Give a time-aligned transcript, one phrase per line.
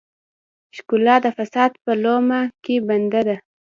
[0.75, 3.35] ښکلا د فساد په لومه کې بنده ده.